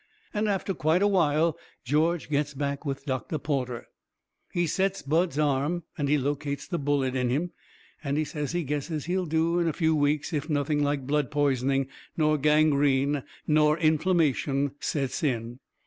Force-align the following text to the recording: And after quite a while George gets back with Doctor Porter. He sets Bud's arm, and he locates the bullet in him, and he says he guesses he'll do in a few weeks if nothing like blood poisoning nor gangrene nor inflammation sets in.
And 0.33 0.49
after 0.49 0.73
quite 0.73 1.03
a 1.03 1.07
while 1.07 1.59
George 1.85 2.27
gets 2.31 2.55
back 2.55 2.87
with 2.87 3.05
Doctor 3.05 3.37
Porter. 3.37 3.85
He 4.51 4.65
sets 4.65 5.03
Bud's 5.03 5.37
arm, 5.37 5.83
and 5.95 6.09
he 6.09 6.17
locates 6.17 6.67
the 6.67 6.79
bullet 6.79 7.15
in 7.15 7.29
him, 7.29 7.51
and 8.03 8.17
he 8.17 8.23
says 8.23 8.51
he 8.51 8.63
guesses 8.63 9.05
he'll 9.05 9.27
do 9.27 9.59
in 9.59 9.67
a 9.67 9.73
few 9.73 9.95
weeks 9.95 10.33
if 10.33 10.49
nothing 10.49 10.81
like 10.81 11.05
blood 11.05 11.29
poisoning 11.29 11.87
nor 12.17 12.39
gangrene 12.39 13.21
nor 13.45 13.77
inflammation 13.77 14.71
sets 14.79 15.21
in. 15.21 15.59